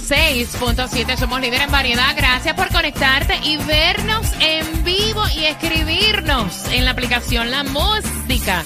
[0.00, 2.14] 106.7, somos líderes en variedad.
[2.14, 8.62] Gracias por conectarte y vernos en vivo y escribirnos en la aplicación La Música.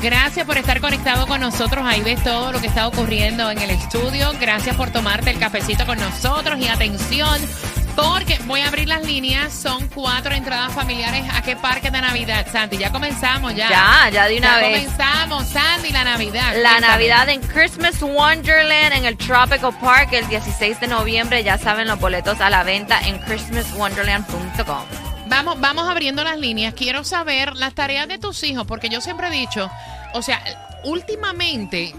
[0.00, 1.84] Gracias por estar conectado con nosotros.
[1.84, 4.30] Ahí ves todo lo que está ocurriendo en el estudio.
[4.40, 7.40] Gracias por tomarte el cafecito con nosotros y atención.
[8.00, 12.46] Porque voy a abrir las líneas, son cuatro entradas familiares a qué parque de Navidad,
[12.50, 12.78] Santi.
[12.78, 13.68] Ya comenzamos, ya.
[13.68, 14.84] Ya, ya de una Ya vez.
[14.86, 16.52] comenzamos, Sandy, la Navidad.
[16.62, 16.80] La Cuéntame.
[16.92, 21.42] Navidad en Christmas Wonderland en el Tropical Park el 16 de noviembre.
[21.42, 24.84] Ya saben los boletos a la venta en christmaswonderland.com.
[25.26, 26.74] Vamos, vamos abriendo las líneas.
[26.74, 29.68] Quiero saber las tareas de tus hijos, porque yo siempre he dicho,
[30.14, 30.40] o sea,
[30.84, 31.94] últimamente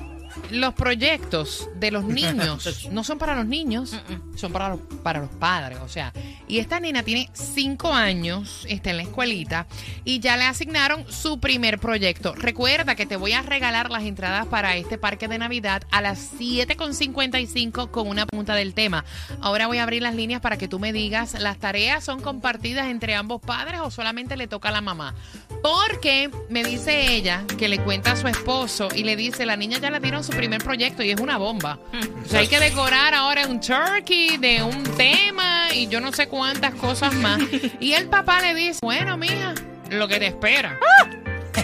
[0.52, 3.96] los proyectos de los niños no son para los niños,
[4.36, 5.80] son para los, para los padres.
[5.84, 6.14] O sea,
[6.48, 9.68] y esta nena tiene cinco años, está en la escuelita,
[10.04, 12.34] y ya le asignaron su primer proyecto.
[12.36, 16.34] Recuerda que te voy a regalar las entradas para este parque de Navidad a las
[16.40, 19.06] 7.55 con una punta del tema.
[19.42, 22.88] Ahora voy a abrir las líneas para que tú me digas, ¿las tareas son compartidas
[22.88, 25.16] entre ambos padres o solamente le toca a la mamá?
[25.62, 29.78] Porque me dice ella que le cuenta a su esposo y le dice, la niña
[29.80, 31.80] ya le dieron su primer proyecto y es una bomba.
[32.24, 36.28] O sea, hay que decorar ahora un turkey de un tema y yo no sé
[36.28, 37.42] cuántas cosas más.
[37.80, 39.54] Y el papá le dice, bueno, mija,
[39.90, 40.80] lo que te espera.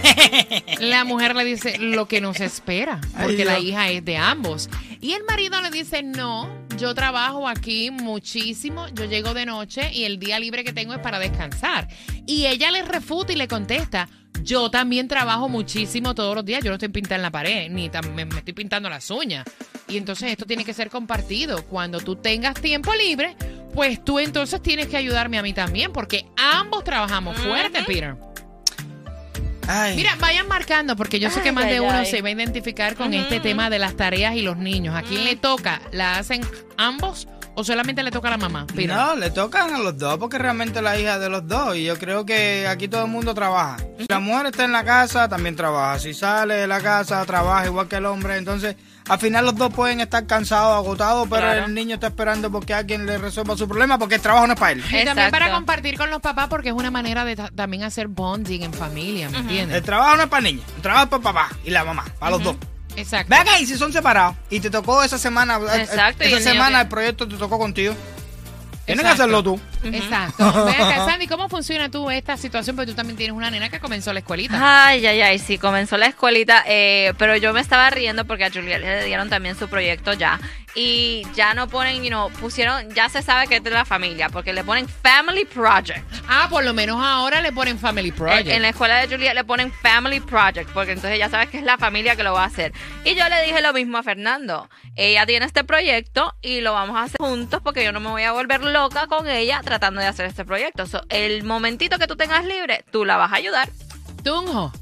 [0.80, 4.68] La mujer le dice lo que nos espera, porque la hija es de ambos.
[5.00, 10.04] Y el marido le dice, no, yo trabajo aquí muchísimo, yo llego de noche y
[10.04, 11.88] el día libre que tengo es para descansar.
[12.26, 14.08] Y ella le refuta y le contesta,
[14.46, 17.90] yo también trabajo muchísimo todos los días, yo no estoy pintando en la pared, ni
[18.14, 19.44] me, me estoy pintando las uñas.
[19.88, 21.64] Y entonces esto tiene que ser compartido.
[21.64, 23.36] Cuando tú tengas tiempo libre,
[23.74, 28.16] pues tú entonces tienes que ayudarme a mí también, porque ambos trabajamos fuerte, Peter.
[29.68, 32.06] Ay, Mira, vayan marcando porque yo sé que Ay, más de uno ay.
[32.06, 34.94] se va a identificar con este tema de las tareas y los niños.
[34.94, 35.82] ¿A quién le toca?
[35.90, 36.42] ¿La hacen
[36.76, 38.66] ambos o solamente le toca a la mamá?
[38.86, 41.98] No, le tocan a los dos porque realmente la hija de los dos y yo
[41.98, 43.78] creo que aquí todo el mundo trabaja.
[43.98, 45.98] Si la mujer está en la casa, también trabaja.
[45.98, 48.36] Si sale de la casa, trabaja igual que el hombre.
[48.36, 48.76] Entonces,
[49.08, 51.64] al final los dos pueden estar cansados, agotados, pero Claro.
[51.64, 54.60] el niño está esperando porque alguien le resuelva su problema porque el trabajo no es
[54.60, 54.84] para él.
[54.88, 58.08] Y también para compartir con los papás porque es una manera de ta- también hacer
[58.08, 59.82] bonding en familia, ¿me El entiendes?
[59.82, 62.30] trabajo no es para el niño, el trabajo es para papá y la mamá, para
[62.32, 62.56] los dos.
[62.96, 63.30] Exacto.
[63.30, 66.80] Ve acá y si son separados y te tocó esa semana, eh, Exacto, esa semana
[66.82, 67.94] el proyecto te tocó contigo.
[68.84, 69.60] Tienes que hacerlo tú.
[69.94, 70.64] Exacto.
[70.64, 72.76] Ve acá, Sandy, ¿cómo funciona tú esta situación?
[72.76, 74.86] Porque tú también tienes una nena que comenzó la escuelita.
[74.86, 78.50] Ay, ay, ay, sí, comenzó la escuelita, eh, pero yo me estaba riendo porque a
[78.50, 80.38] Julia le dieron también su proyecto ya.
[80.78, 84.28] Y ya no ponen, you know, pusieron, ya se sabe que es de la familia,
[84.28, 86.04] porque le ponen Family Project.
[86.28, 88.48] Ah, por lo menos ahora le ponen Family Project.
[88.48, 91.58] En, en la escuela de Juliet le ponen Family Project, porque entonces ya sabes que
[91.58, 92.74] es la familia que lo va a hacer.
[93.06, 94.68] Y yo le dije lo mismo a Fernando.
[94.96, 98.24] Ella tiene este proyecto y lo vamos a hacer juntos porque yo no me voy
[98.24, 100.86] a volver loca con ella tratando de hacer este proyecto.
[100.86, 103.68] So, el momentito que tú tengas libre, tú la vas a ayudar.
[104.24, 104.72] Tunjo,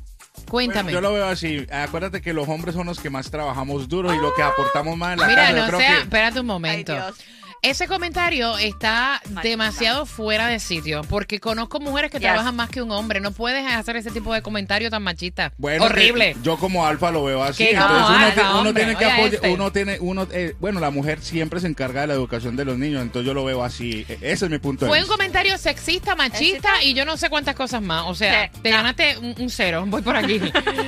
[0.49, 0.93] cuéntame.
[0.93, 1.67] Yo lo veo así.
[1.71, 5.15] Acuérdate que los hombres son los que más trabajamos duro y lo que aportamos más
[5.15, 5.53] en la Mira, casa.
[5.57, 6.93] Yo no creo sea, que- espérate un momento.
[6.93, 7.17] Ay, Dios.
[7.65, 9.41] Ese comentario está Maldita.
[9.49, 12.25] demasiado fuera de sitio, porque conozco mujeres que Yes.
[12.29, 13.21] trabajan más que un hombre.
[13.21, 15.53] No puedes hacer ese tipo de comentario tan machista.
[15.57, 16.37] Bueno, Horrible.
[16.43, 17.65] yo como alfa lo veo así.
[17.65, 19.49] Entonces uno, alfa, uno hombre, tiene que apoyar, este.
[19.51, 22.77] uno tiene, uno, eh, bueno, la mujer siempre se encarga de la educación de los
[22.77, 24.05] niños, entonces yo lo veo así.
[24.09, 25.17] E- Ese es mi punto Fue de un vista.
[25.17, 28.05] comentario sexista, machista y yo no sé cuántas cosas más.
[28.09, 29.85] O sea, Sí, te ganaste un, un cero.
[29.87, 30.39] Voy por aquí.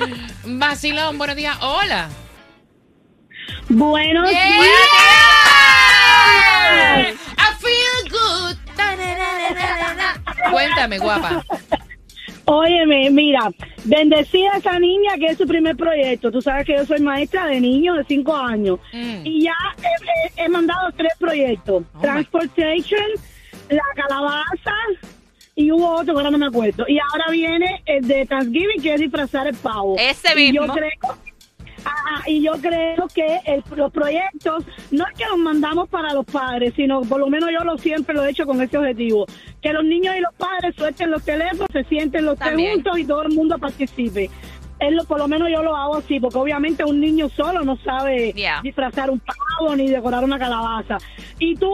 [0.45, 1.57] Vacilón, buenos días.
[1.63, 2.09] Hola.
[3.69, 4.45] Buenos Yeah.
[4.47, 4.67] días.
[6.71, 8.57] I feel good.
[10.51, 11.45] Cuéntame, guapa.
[12.45, 13.51] Óyeme, mira,
[13.85, 16.31] Bendecida esa niña que es su primer proyecto.
[16.33, 18.79] Tú sabes que yo soy maestra de niños de 5 años.
[18.93, 19.21] Mm.
[19.25, 21.85] Y ya he, he- he mandado tres proyectos.
[21.95, 23.01] Oh, Transportation,
[23.69, 24.75] la calabaza
[25.55, 26.85] y hubo otro que ahora no me acuerdo.
[26.89, 29.97] Y ahora viene el de Thanksgiving que es disfrazar el pavo.
[29.99, 30.75] Ese Y yo mismo.
[30.75, 30.91] creo,
[31.87, 36.25] Ajá, y yo creo que el- los proyectos no es que los mandamos para los
[36.27, 39.25] padres, sino por lo menos yo lo siempre lo he hecho con ese objetivo.
[39.63, 43.05] Que los niños y los padres suelten los teléfonos, se sienten los tres juntos y
[43.05, 44.31] todo el mundo participe.
[44.79, 47.77] Es lo, por lo menos yo lo hago así, porque obviamente un niño solo no
[47.79, 48.61] sabe Yeah.
[48.63, 50.99] disfrazar un pavo ni decorar una calabaza.
[51.39, 51.73] Y tú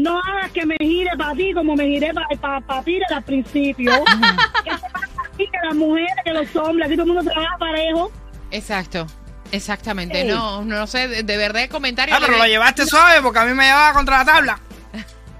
[0.00, 3.92] no hagas que me gire para ti como me giré para pa, ti al principio.
[4.64, 7.56] que se pasa aquí, que las mujeres, que los hombres, aquí todo el mundo trabaja
[7.58, 8.10] parejo.
[8.50, 9.06] Exacto.
[9.52, 10.22] Exactamente.
[10.22, 10.28] Ey.
[10.28, 12.14] No, no sé, de, de verdad el comentario.
[12.14, 14.60] Ah, pero lo llevaste suave porque a mí me llevaba contra la tabla.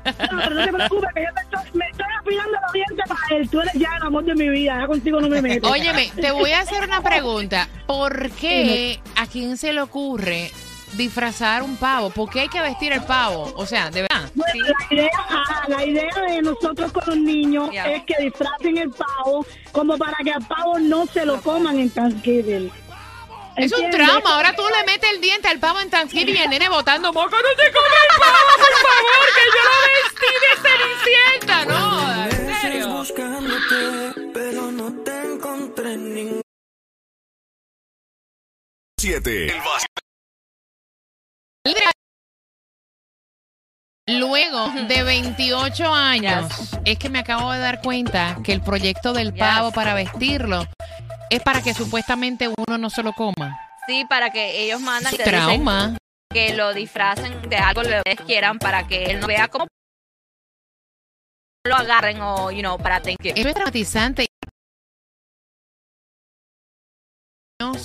[0.05, 3.37] No, pero no te preocupes, que yo me estoy, me estoy afilando los dientes para
[3.37, 3.51] él.
[3.51, 5.71] Tú eres ya el amor de mi vida, ya contigo no me meto.
[5.71, 7.69] Óyeme, te voy a hacer una pregunta.
[7.87, 10.51] ¿Por qué a quién se le ocurre
[10.95, 12.11] disfrazar un pavo?
[12.11, 13.53] ¿Por qué hay que vestir el pavo?
[13.57, 14.31] O sea, de verdad.
[14.35, 18.91] Bueno, la idea, ajá, la idea de nosotros con los niños es que disfracen el
[18.91, 22.71] pavo como para que al pavo no se lo coman en Thanksgiving.
[23.65, 24.35] Es un trauma.
[24.35, 27.31] Ahora tú le metes el diente al pavo en Thanksgiving y el nene botando moco.
[27.31, 29.27] ¡No te comes el pavo, por favor!
[29.35, 31.65] ¡Que yo lo vestí de Cenicienta!
[31.67, 32.89] No, en Meses serio.
[32.89, 36.43] buscándote, pero no te encontré en ningún
[38.99, 39.61] 7.
[44.19, 49.33] Luego de 28 años, es que me acabo de dar cuenta que el proyecto del
[49.33, 49.39] Yes.
[49.41, 50.67] pavo para vestirlo
[51.31, 53.59] es para que supuestamente uno no se lo coma.
[53.87, 55.97] Sí, para que ellos mandan te Trauma.
[56.33, 59.67] que lo disfracen de algo que ustedes quieran para que él no vea cómo
[61.67, 63.37] lo agarren o, you know, para Thanksgiving.
[63.37, 64.27] Eso es traumatizante.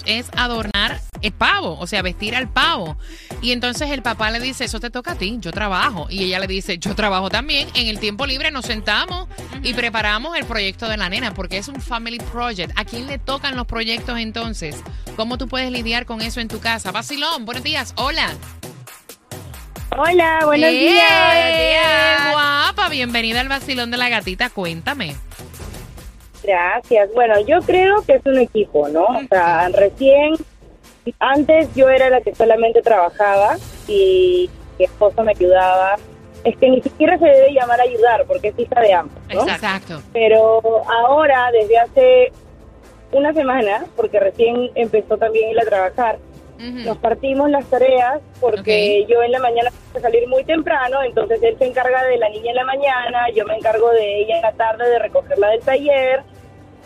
[0.05, 2.97] Es adornar el pavo, o sea, vestir al pavo.
[3.41, 6.07] Y entonces el papá le dice, eso te toca a ti, yo trabajo.
[6.09, 7.67] Y ella le dice, yo trabajo también.
[7.73, 9.27] En el tiempo libre nos sentamos
[9.63, 12.71] y preparamos el proyecto de la nena, porque es un family project.
[12.75, 14.75] ¿A quién le tocan los proyectos entonces?
[15.15, 16.91] ¿Cómo tú puedes lidiar con eso en tu casa?
[16.91, 18.33] Basilón, buenos días, hola.
[19.97, 20.89] Hola, buenos ¡Eh!
[20.89, 22.31] días.
[22.33, 25.15] Guapa, bienvenida al Basilón de la Gatita, cuéntame.
[26.45, 27.13] Gracias.
[27.13, 29.05] Bueno, yo creo que es un equipo, ¿no?
[29.05, 30.35] O sea, recién,
[31.19, 33.57] antes yo era la que solamente trabajaba
[33.87, 35.95] y mi esposo me ayudaba.
[36.43, 39.47] Es que ni siquiera se debe llamar ayudar porque es hija de ambos, ¿no?
[39.47, 40.01] Exacto.
[40.13, 42.31] Pero ahora, desde hace
[43.11, 46.19] una semana, porque recién empezó también él a trabajar,
[46.57, 51.41] nos partimos las tareas porque yo en la mañana tengo que salir muy temprano, entonces
[51.43, 54.41] él se encarga de la niña en la mañana, yo me encargo de ella en
[54.41, 56.23] la tarde de recogerla del taller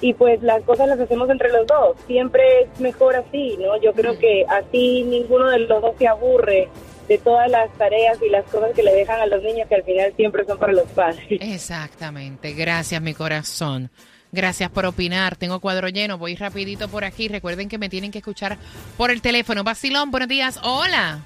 [0.01, 1.97] y pues las cosas las hacemos entre los dos.
[2.07, 3.79] Siempre es mejor así, ¿no?
[3.81, 6.69] Yo creo que así ninguno de los dos se aburre
[7.07, 9.83] de todas las tareas y las cosas que le dejan a los niños que al
[9.83, 11.25] final siempre son para los padres.
[11.29, 12.53] Exactamente.
[12.53, 13.89] Gracias, mi corazón.
[14.31, 15.35] Gracias por opinar.
[15.35, 16.17] Tengo cuadro lleno.
[16.19, 17.27] Voy rapidito por aquí.
[17.27, 18.57] Recuerden que me tienen que escuchar
[18.95, 19.63] por el teléfono.
[19.63, 20.59] Basilón, buenos días.
[20.63, 21.21] Hola.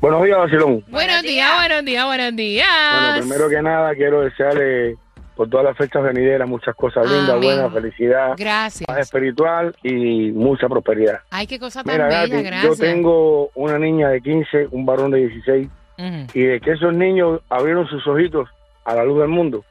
[0.00, 0.84] Buenos días, Basilón.
[0.88, 1.56] Buenos días, días.
[1.58, 2.68] buenos días, buenos días.
[2.92, 4.96] Bueno, primero que nada, quiero desearle
[5.38, 8.98] por todas las fechas venideras muchas cosas lindas, buenas, felicidad, paz Gracias.
[8.98, 11.20] espiritual y mucha prosperidad.
[11.30, 12.42] Ay, qué cosa tan Mira, bella.
[12.42, 12.62] Gracias.
[12.64, 16.06] yo tengo una niña de 15, un varón de 16, Ujú.
[16.34, 18.48] y de que esos niños abrieron sus ojitos
[18.84, 19.64] a la luz del mundo,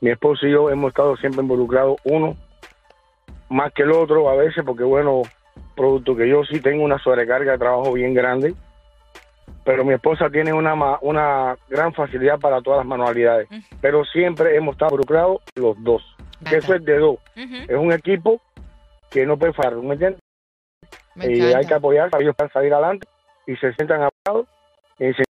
[0.00, 2.34] mi esposo y yo hemos estado siempre involucrados, uno
[3.50, 5.20] más que el otro a veces, porque bueno,
[5.76, 8.54] producto que yo sí tengo una sobrecarga de trabajo bien grande,
[9.70, 13.48] pero mi esposa tiene una, una gran facilidad para todas las manualidades,
[13.80, 16.02] pero siempre hemos estado involucrados los dos,
[16.48, 18.40] que eso es de dos, es un equipo
[19.10, 20.20] que no puede fallar, ¿me entiendes?
[21.14, 21.58] Me y encanta.
[21.58, 23.06] hay que apoyar para ellos para salir adelante
[23.46, 24.48] y se sientan apoyados
[24.98, 25.26] y enseñados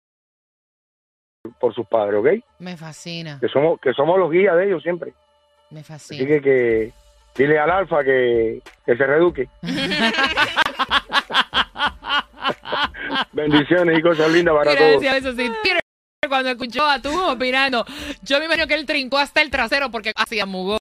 [1.59, 2.45] por sus padres, ¿ok?
[2.59, 3.39] Me fascina.
[3.41, 5.15] Que somos que somos los guías de ellos siempre.
[5.71, 6.27] Me Así fascina.
[6.27, 6.93] que, que
[7.37, 9.49] dile al alfa que, que se reduque.
[13.49, 15.01] Bendiciones y cosas lindas para todos.
[15.03, 15.51] Gracias, eso sí.
[16.29, 17.87] Cuando escuchó a tu opinando,
[18.23, 20.79] yo me imagino que él trincó hasta el trasero porque hacía mugó.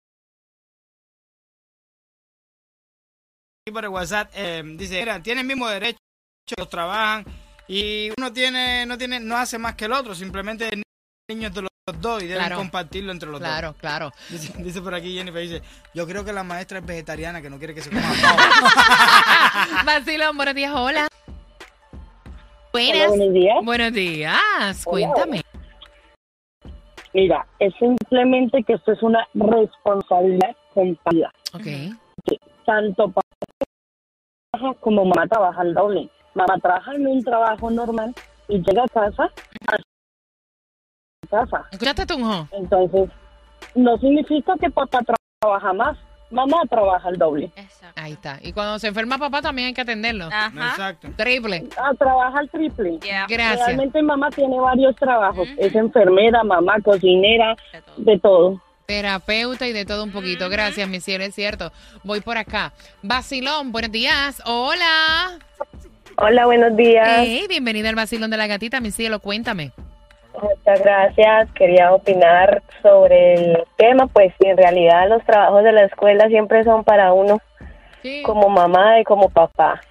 [3.67, 5.97] Y por el WhatsApp eh, dice, mira, tienen el mismo derecho,
[6.57, 7.25] los trabajan
[7.67, 10.81] y uno tiene, no tiene, no hace más que el otro, simplemente es
[11.29, 11.69] niños de los
[11.99, 12.57] dos y deben Claro.
[12.57, 14.11] compartirlo entre los Claro, claro.
[14.29, 14.29] dos.
[14.41, 15.61] Dice, dice por aquí Jennifer, dice,
[15.95, 18.39] yo creo que la maestra es vegetariana que no quiere que se coma pavo.
[19.85, 21.07] Vacilón, buenos días, hola.
[22.75, 23.07] Hola, Buenas.
[23.09, 23.55] buenos días.
[23.63, 25.41] Buenos días, cuéntame.
[27.13, 31.31] Mira, es simplemente que esto es una responsabilidad compartida.
[31.53, 31.67] Ok.
[32.65, 33.21] tanto papá
[34.81, 36.09] como mamá trabaja el doble.
[36.33, 38.13] Mamá trabaja en un trabajo normal
[38.49, 39.31] y llega a casa
[39.71, 41.65] a casa.
[41.71, 42.47] ¿Escuchaste, Tunjo?
[42.51, 43.09] Entonces,
[43.75, 45.97] no significa que papá tra- trabaja más,
[46.31, 47.51] mamá trabaja el doble.
[47.55, 48.01] Exacto.
[48.01, 48.39] Ahí está.
[48.41, 50.25] Y cuando se enferma papá también hay que atenderlo.
[50.31, 50.69] Ajá.
[50.69, 51.07] Exacto.
[51.15, 51.65] Triple.
[51.77, 52.99] Ah, trabaja el triple.
[52.99, 53.25] Yeah.
[53.27, 53.65] Gracias.
[53.67, 55.47] Realmente mamá tiene varios trabajos.
[55.57, 57.95] Es enfermera, mamá, cocinera, De todo.
[57.97, 58.61] de todo.
[58.85, 60.47] Terapeuta y de todo un poquito.
[60.49, 61.71] Gracias, mi cielo, es cierto.
[62.03, 62.71] Voy por acá.
[63.01, 64.41] Basilón, buenos días.
[64.45, 65.39] Hola.
[66.17, 67.07] Hola, buenos días.
[67.21, 69.19] Hey, bienvenida al Basilón de la Gatita, mi cielo.
[69.19, 69.71] Cuéntame.
[70.41, 71.51] Muchas gracias.
[71.53, 76.83] Quería opinar sobre el tema, pues en realidad los trabajos de la escuela siempre son
[76.83, 77.39] para uno
[78.01, 78.21] Sí.
[78.23, 79.81] como mamá y como papá.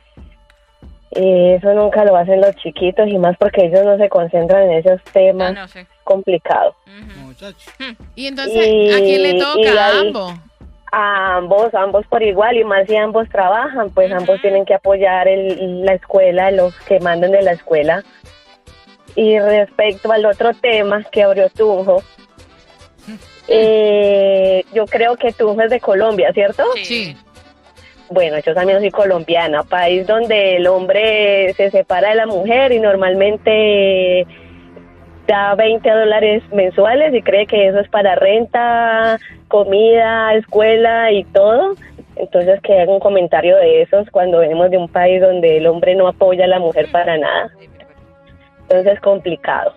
[1.11, 4.79] Y eso nunca lo hacen los chiquitos y más porque ellos no se concentran en
[4.79, 5.87] esos Ah, temas no sé.
[6.03, 6.75] complicados.
[7.19, 7.73] Muchachos.
[8.17, 9.87] Y entonces, ¿a quién le toca?
[9.87, 10.33] A ambos.
[10.93, 15.27] A ambos, ambos por igual y más si ambos trabajan, pues ambos tienen que apoyar
[15.27, 18.03] el- la escuela, los que mandan de la escuela.
[19.17, 22.03] Y respecto al otro tema que abrió Tunjo,
[23.49, 26.65] eh, yo creo que Tunjo es de Colombia, ¿cierto?
[26.83, 27.17] Sí.
[28.11, 32.79] Bueno, yo también soy colombiana, país donde el hombre se separa de la mujer y
[32.79, 34.27] normalmente
[35.27, 39.19] da 20 dólares mensuales y cree que eso es para renta,
[39.49, 41.75] comida, escuela y todo.
[42.17, 45.95] Entonces que haga un comentario de esos cuando venimos de un país donde el hombre
[45.95, 47.51] no apoya a la mujer para nada.
[48.69, 49.75] Entonces es complicado.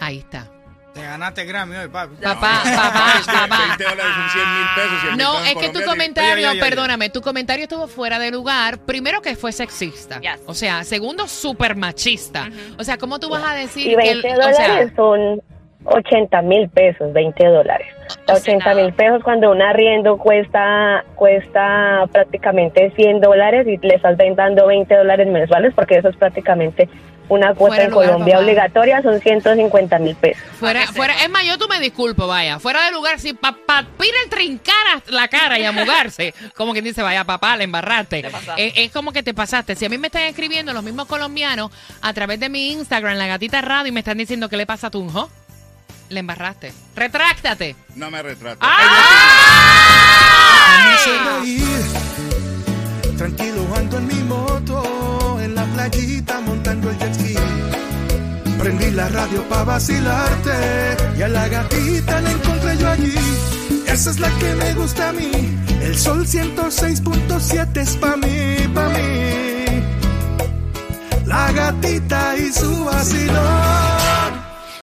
[0.00, 0.46] Ahí está.
[0.94, 2.16] Te ganaste Grammy hoy, papi.
[2.16, 3.58] Papá, papá, papá.
[3.78, 5.00] 20 dólares son 100 mil pesos.
[5.00, 6.70] 100 mil No, pesos es que tu comentario, Oye, oye, oye.
[6.70, 8.78] perdóname, tu comentario estuvo fuera de lugar.
[8.84, 10.20] Primero que fue sexista.
[10.20, 10.42] Yes.
[10.46, 12.48] O sea, segundo, súper machista.
[12.78, 15.42] O sea, ¿cómo tú vas a decir Y que el- 20 o sea, dólares son
[15.84, 17.86] 80 mil pesos, 20 dólares.
[18.28, 18.82] No sé 80 nada.
[18.82, 24.94] mil pesos cuando un arriendo cuesta cuesta prácticamente 100 dólares y le estás dando 20
[24.94, 26.86] dólares mensuales porque eso es prácticamente
[27.34, 28.44] una cuota Fuera en Colombia papá.
[28.44, 30.42] obligatoria, son 150 mil pesos.
[30.58, 34.12] fuera, fuera, es más, yo tú me disculpo, vaya, fuera de lugar, si papá pide
[34.24, 38.26] el trincar la cara y a mudarse, como quien dice, vaya papá, le embarraste.
[38.56, 39.76] Es, es como que te pasaste.
[39.76, 41.70] Si a mí me están escribiendo los mismos colombianos
[42.00, 44.88] a través de mi Instagram, la gatita radio, y me están diciendo que le pasa
[44.88, 45.30] a Tunjo,
[46.08, 46.72] le embarraste.
[46.94, 47.74] Retráctate.
[47.94, 48.58] No me retrato.
[48.60, 48.92] ¡Ah!
[59.02, 63.14] La radio para vacilarte y a la gatita la encontré yo allí.
[63.86, 65.30] Esa es la que me gusta a mí.
[65.82, 69.82] El sol 106.7 es pa' mí, pa' mí.
[71.26, 74.11] La gatita y su vacilón.